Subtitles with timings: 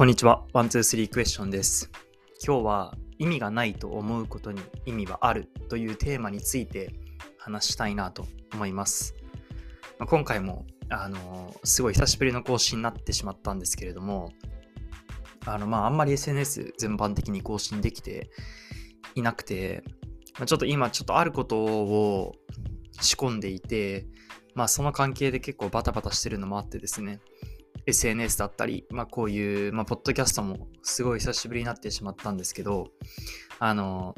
[0.00, 0.46] こんにちは。
[0.54, 1.90] ワン、ツー、スリークエスチョンです。
[2.42, 6.94] 今日は意味がないと思うことに意味はあるというテーマについて
[7.36, 9.14] 話したいなと思います。
[9.98, 14.32] まあ、今回も、あのー、すごい久しぶりの更新になってしまったんですけれども、
[15.44, 18.30] あの、まあ、あんまり SNS 全般的に更新できて
[19.14, 19.84] いなくて、
[20.38, 22.36] まあ、ちょっと今ちょっとあることを
[23.02, 24.06] 仕込んでいて、
[24.54, 27.20] まあ、その関係で結構バタバタしてるのもあってですね、
[27.90, 32.88] SNS だったり、まあ、こういう、まあ、ポッドキャストもすごい久しぶりになってしまったんですけど、
[33.58, 34.14] あの、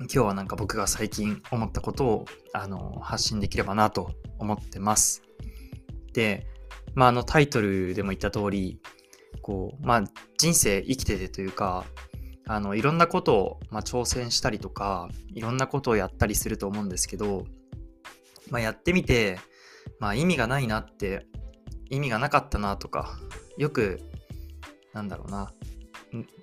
[0.00, 5.22] 今日はなんか僕が最近思ったことを、あの、発信できればなと思ってます。
[6.12, 6.46] で、
[6.94, 8.80] まあ、あのタイトルでも言った通り、
[9.42, 10.04] こう、まあ、
[10.36, 11.84] 人生生きててというか、
[12.46, 17.44] あの、いろんなことを、まあ、挑戦したりとか、いろんなことをやったりすると思うんですけど、
[18.50, 19.38] まあ、やってみて、
[19.98, 21.26] まあ、意味がないなって
[21.92, 23.18] 意味がなかったなとか、
[23.58, 24.00] よく、
[24.94, 25.52] なんだろうな、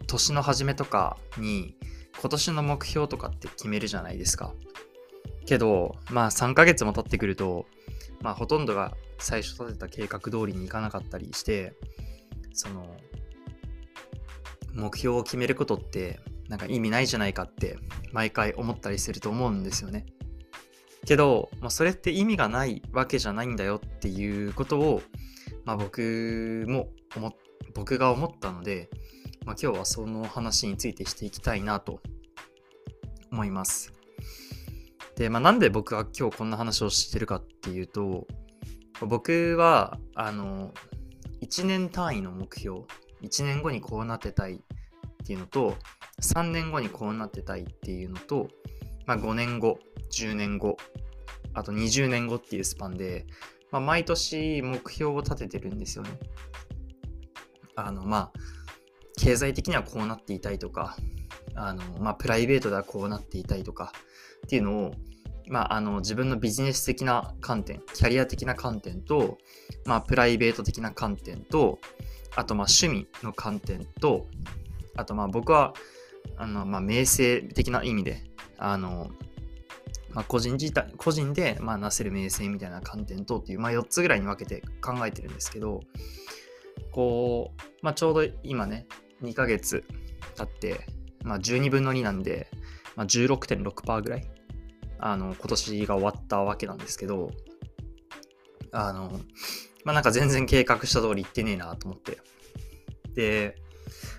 [0.05, 1.75] 年の初めとかに
[2.21, 4.53] 今年の目標とかって決めるじゃないですか。
[5.47, 7.65] けど、まあ3ヶ月も経ってくると、
[8.21, 11.73] まあほとんどが最初立てた計画通りにいかなかったりして、
[12.53, 12.95] その、
[14.75, 17.79] 目標を決めることってなんか意味ないじゃないかって
[18.13, 20.05] 毎回思ったりすると思うんですよね。
[21.07, 25.01] けど、まあ、それって意味がないわけじゃないんだよっていうことを
[25.65, 26.89] まあ、僕も
[27.73, 28.89] 僕が思ったので、
[29.45, 32.01] まあ、今日はその話についてしていきたいなと
[33.31, 33.93] 思います。
[35.15, 38.27] で、まあ、なんで僕が今日こんな話をしてるかっていうと、
[39.01, 40.73] 僕は、あの、
[41.41, 42.81] 1年単位の目標、
[43.21, 44.59] 1年後にこうなってたいっ
[45.25, 45.75] ていうのと、
[46.21, 48.49] 3年後にこうなってたいっていうのと、
[49.05, 49.79] まあ、5年後、
[50.11, 50.77] 10年後、
[51.53, 53.25] あと20年後っていうスパンで、
[53.71, 56.11] まあ、毎年目標を立ててるんですよね。
[57.75, 58.33] あの、まあ、
[59.17, 60.95] 経済的にはこうなっていたいとか、
[61.55, 63.93] あの、まあ、プライベートではこうなっていたいとか
[64.45, 64.91] っていうのを、
[65.47, 69.37] まあ、あの、自分のビジネス的な観点、キャリア的な観点と、
[69.85, 71.79] まあ、プライベート的な観点と、
[72.35, 74.27] あと、まあ、趣味の観点と、
[74.95, 75.73] あと、まあ、僕は、
[76.37, 78.23] あの、まあ、名声的な意味で、
[78.57, 79.09] あの、
[80.13, 85.81] まあ、個人自体、個人で、まあ、なせる名声みたいな観点とっていう、まあ、4つぐらいに分けて考えてるんですけど、
[86.91, 88.87] こう、まあ、ちょうど今ね、
[89.21, 89.83] 2ヶ月
[90.35, 90.85] 経って、
[91.23, 92.49] まあ、12分の2なんで、
[92.95, 94.27] まあ、16.6%ぐらい、
[94.99, 97.31] あの、今年が終わったわけなんですけど、
[98.71, 99.11] あの、
[99.83, 102.19] まあ、なんか全然計画した通り行ってねえなと思って。
[103.13, 103.55] で、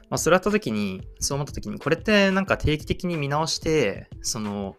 [0.09, 4.77] まあ、それあった時に、そう思った時に、これってなんか定期的に見直して、その、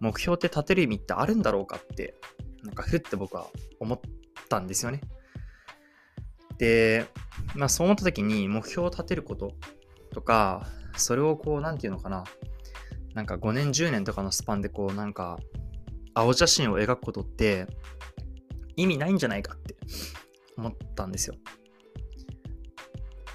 [0.00, 2.14] 目標って立てる意味ってあるんだろうかって、
[2.62, 3.48] なんかふって僕は
[3.80, 4.00] 思っ
[4.48, 5.00] たんですよね。
[6.58, 7.06] で、
[7.54, 9.52] まあそう思った時に目標を立てること
[10.12, 12.24] とか、それをこう、なんていうのかな、
[13.14, 15.38] なんか5年、10年とかのスパンでこう、なんか、
[16.14, 17.66] 青写真を描くことって
[18.76, 19.76] 意味ないんじゃないかって
[20.56, 21.36] 思ったんですよ。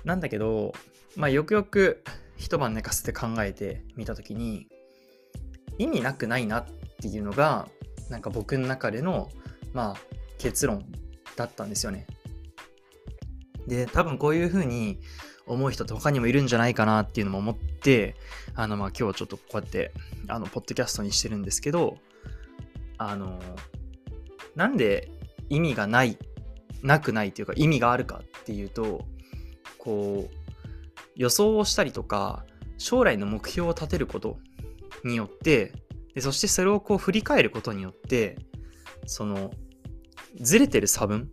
[0.04, 0.74] なんだけど、
[1.16, 2.04] まあよくよく
[2.38, 4.68] 一晩寝かせて考えてみた時に、
[5.82, 6.66] 意味なくないなっ
[7.02, 7.68] ていうのが
[8.10, 9.30] なんか僕の中での
[9.74, 9.96] まあ
[10.38, 10.86] 結論
[11.36, 12.06] だったんですよね。
[13.68, 15.00] で多分こういうふうに
[15.46, 18.16] 思う人って他にもいるんじゃないかなっていうのも思って
[18.56, 19.94] あのまあ今日はちょっとこうやって
[20.28, 21.98] あのポッドキャストにしてるんですけど
[22.98, 23.40] あの
[24.56, 25.10] なんで
[25.50, 26.18] 意味がない
[26.84, 29.06] なくないというか意味があるかっていうと
[29.78, 30.36] こう
[31.16, 32.46] 予想をしたりとか
[32.78, 34.38] 将来の目標を立てること
[35.04, 35.74] によって
[36.14, 38.38] でそしてそれをこう振り返ることによって
[39.06, 39.52] その
[40.40, 41.32] ずれてる差分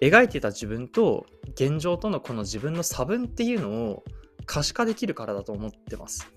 [0.00, 4.04] 描いてた自分と現状とのこの自分の差分っていうのを
[4.46, 6.30] 可視化できるからだと思ってます。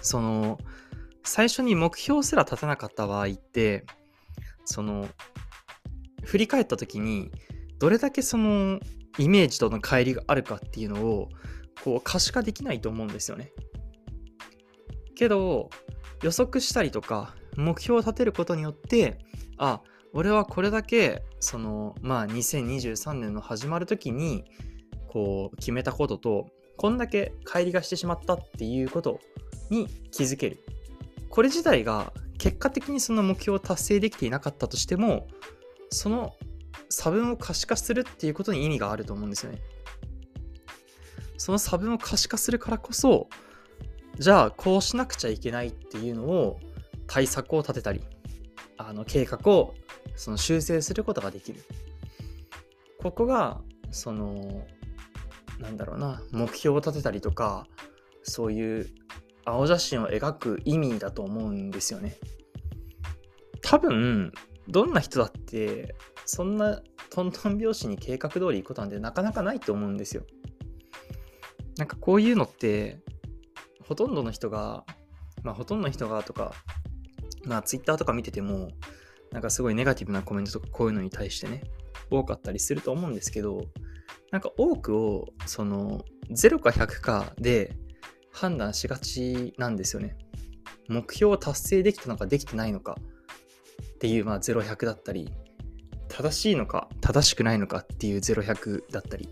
[0.00, 0.58] その
[1.24, 3.84] 最初に目標すら立てなかった場合って
[4.64, 5.08] その
[6.22, 7.32] 振り返った時に
[7.78, 8.78] どれだけその
[9.18, 11.28] イメージとの乖離があるかっていうのを
[11.82, 13.50] こう可視化できないと思うんですよね。
[15.16, 15.70] けど
[16.22, 19.18] 予測したりとか目標を立てることによって
[19.58, 19.80] あ
[20.12, 24.44] 俺はこれだけそのまあ2023年の始まる時に
[25.08, 26.46] こう決めたことと
[26.76, 29.20] こんだけ乖離がしてしまったっていうこと
[29.70, 30.64] に気づける。
[31.30, 35.26] これ自体が結果的にその目標を達成できていなかったとしても
[35.90, 36.34] その
[36.88, 39.60] 差分を可視化するっていうことに意味があると思うんですよね。
[41.38, 43.28] その差分を可視化するからこそ
[44.18, 46.58] じゃあこうしなくちゃいけないっていうのを
[47.06, 48.02] 対策を立てたり
[48.78, 49.74] あの計画を
[50.14, 51.62] その修正することができる
[53.02, 53.60] ここが
[53.90, 54.66] その
[55.60, 57.66] なんだろうな、目標を立てたりとか、
[58.22, 58.88] そういう
[59.44, 62.16] 青写真を描く意味だと思うんですよね。
[63.62, 64.32] 多分、
[64.68, 70.24] どんな人だって、そんなトントン拍子に計画通り行くことなんてなかなかないと思うんですよ。
[71.78, 73.00] なんかこういうのって、
[73.88, 74.84] ほとんどの人が、
[75.42, 76.52] まあほとんどの人がとか、
[77.44, 78.68] まあツイッターとか見てても、
[79.32, 81.62] なんかすごいネガティブなコメントとかこういうのに対してね、
[82.10, 83.62] 多かったりすると思うんですけど、
[84.30, 87.76] なんか多くを、その、0か100かで
[88.32, 90.16] 判断しがちなんですよね。
[90.88, 92.96] 目標を達成できたのかできてないのか
[93.94, 95.32] っていう、まあ、0100だったり、
[96.08, 99.28] 正しいのか正しくないのかっていう0100だったり。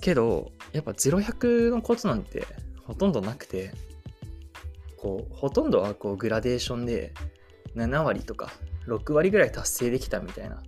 [0.00, 2.46] けど、やっぱ0100のことなんて
[2.88, 3.70] ほとんどなくて、
[4.96, 7.12] こう、ほとんどはこうグラデーションで
[7.76, 8.50] 7割とか
[8.86, 10.62] 6割ぐらい達成できたみたいな、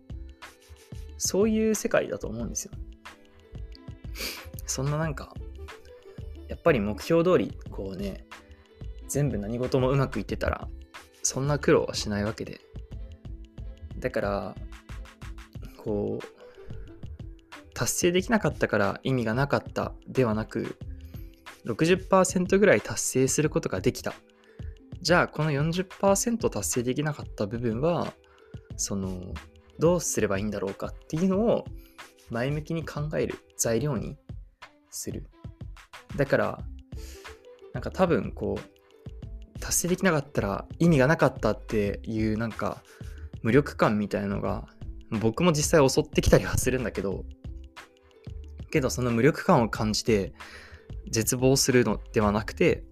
[1.16, 2.72] そういう世界だと思うんですよ。
[4.66, 5.32] そんななんか、
[6.46, 8.26] やっぱり目標通り、こうね、
[9.08, 10.68] 全部何事もうまくいってたら、
[11.22, 12.60] そんな苦労はしないわけで。
[13.98, 14.54] だから、
[15.78, 20.76] こう、達成できなかったから意味がなかったではなく、
[21.66, 24.14] 60%ぐらい達成することができた。
[25.00, 28.12] じゃあ、この40%達成できなかった部分は、
[28.76, 29.34] その、
[29.78, 31.64] どうすればいいんだろうかっていうのを
[32.30, 34.18] 前向きに考える材料に
[34.90, 35.26] する。
[36.16, 36.58] だから、
[37.72, 38.80] なんか多分こう、
[39.60, 42.82] 達成できなかったら意味がなかったっていうなんか
[43.42, 44.66] 無力感みたいのが
[45.10, 47.24] 僕も実際襲ってきたりはするんだけど、
[48.70, 50.32] けどその無力感を感じて
[51.10, 52.84] 絶望するのではなくて、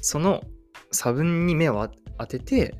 [0.00, 0.42] その
[0.90, 1.88] 差分に目を
[2.18, 2.74] 当てて、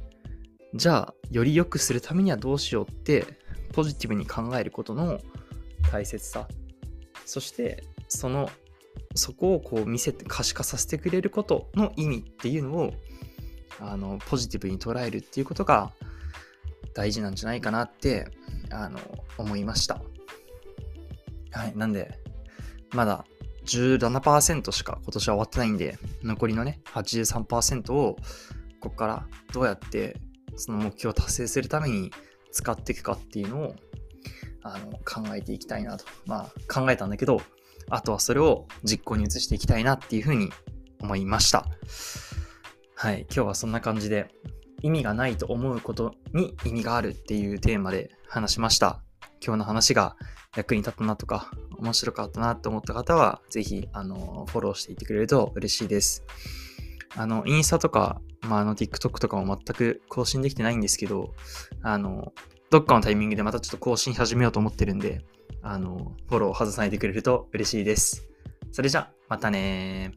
[0.75, 3.27] じゃあより良くするためにはどうしようって
[3.73, 5.19] ポジティブに考えることの
[5.91, 6.49] 大切さ。
[7.25, 8.51] そしてその
[9.15, 12.93] そこをこう見せて可視化させてくれることの意味っていうのを
[13.81, 15.93] あのポジティブに捉えるっていうことが
[16.95, 18.29] 大事なんじゃないかなって
[18.71, 18.99] あの
[19.39, 20.03] 思いました。
[21.53, 21.77] はい。
[21.77, 22.19] なんで、
[22.93, 23.25] まだ
[23.67, 28.17] 17%しか今年は終わってないんで、残りのね、83%を
[28.81, 30.17] ここからどうやって
[30.57, 32.11] その目標を達成するために
[32.53, 33.75] 使っていくかっていうのを
[34.63, 36.05] あの考えていきたいなと。
[36.27, 37.41] まあ考えたんだけど、
[37.89, 40.51] あとはそれを実行に移していきたいなっていうふうに
[41.01, 41.67] 思いました。
[42.95, 43.23] はい。
[43.23, 44.29] 今日はそんな感じで
[44.83, 49.03] 意味がないと思うことに意味があるっていうテーマで話しました。
[49.45, 50.17] 今日の話が
[50.57, 56.25] 役に立ったなとか、面白かったなと思った方は、ぜひ、あの、フォローしていってくれると嬉しいです。
[57.17, 61.35] あの、インスタとか、まあ、あの、TikTok とかも全く更新できてないんですけど、
[61.83, 62.33] あの、
[62.71, 65.23] どっかのタイミングでまたちょっと更新始めようと思ってるんで、
[65.63, 68.29] あの、フォロー外さないでくれると嬉しいです。
[68.73, 70.13] それじゃ、またね